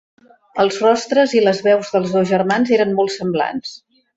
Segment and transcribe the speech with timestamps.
[0.63, 3.79] Els rostres i les veus dels dos germans eren molt semblants.